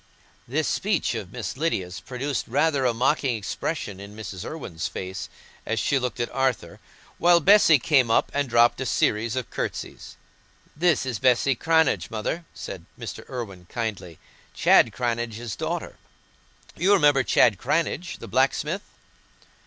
This 0.47 0.67
speech 0.67 1.13
of 1.13 1.31
Miss 1.31 1.55
Lydia's 1.55 1.99
produced 1.99 2.47
rather 2.47 2.85
a 2.87 2.91
mocking 2.91 3.35
expression 3.35 3.99
in 3.99 4.15
Mrs. 4.15 4.43
Irwine's 4.43 4.87
face 4.87 5.29
as 5.63 5.79
she 5.79 5.99
looked 5.99 6.19
at 6.19 6.31
Arthur, 6.31 6.79
while 7.19 7.39
Bessy 7.39 7.77
came 7.77 8.09
up 8.09 8.31
and 8.33 8.49
dropped 8.49 8.81
a 8.81 8.85
series 8.87 9.35
of 9.35 9.51
curtsies. 9.51 10.15
"This 10.75 11.05
is 11.05 11.19
Bessy 11.19 11.53
Cranage, 11.55 12.09
mother," 12.09 12.45
said 12.55 12.85
Mr. 12.99 13.29
Irwine, 13.29 13.67
kindly, 13.69 14.17
"Chad 14.55 14.91
Cranage's 14.91 15.55
daughter. 15.55 15.97
You 16.75 16.93
remember 16.93 17.21
Chad 17.21 17.59
Cranage, 17.59 18.17
the 18.17 18.27
blacksmith?" 18.27 18.81